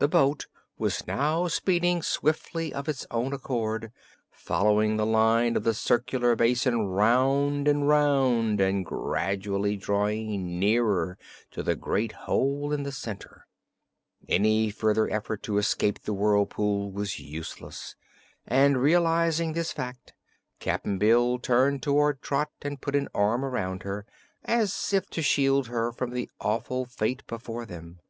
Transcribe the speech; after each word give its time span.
The 0.00 0.08
boat 0.08 0.48
was 0.76 1.06
now 1.06 1.46
speeding 1.46 2.02
swiftly 2.02 2.74
of 2.74 2.88
its 2.88 3.06
own 3.12 3.32
accord, 3.32 3.92
following 4.28 4.96
the 4.96 5.06
line 5.06 5.54
of 5.54 5.62
the 5.62 5.72
circular 5.72 6.34
basin 6.34 6.88
round 6.88 7.68
and 7.68 7.86
round 7.86 8.60
and 8.60 8.84
gradually 8.84 9.76
drawing 9.76 10.58
nearer 10.58 11.16
to 11.52 11.62
the 11.62 11.76
great 11.76 12.10
hole 12.26 12.72
in 12.72 12.82
the 12.82 12.90
center. 12.90 13.46
Any 14.28 14.68
further 14.70 15.08
effort 15.08 15.44
to 15.44 15.58
escape 15.58 16.00
the 16.02 16.12
whirlpool 16.12 16.90
was 16.90 17.20
useless, 17.20 17.94
and 18.44 18.82
realizing 18.82 19.52
this 19.52 19.70
fact 19.70 20.12
Cap'n 20.58 20.98
Bill 20.98 21.38
turned 21.38 21.84
toward 21.84 22.20
Trot 22.20 22.50
and 22.62 22.80
put 22.80 22.96
an 22.96 23.06
arm 23.14 23.44
around 23.44 23.84
her, 23.84 24.06
as 24.44 24.92
if 24.92 25.08
to 25.10 25.22
shield 25.22 25.68
her 25.68 25.92
from 25.92 26.10
the 26.10 26.28
awful 26.40 26.84
fate 26.84 27.24
before 27.28 27.64
them. 27.64 28.00